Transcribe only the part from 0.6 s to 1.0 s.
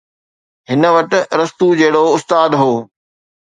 هن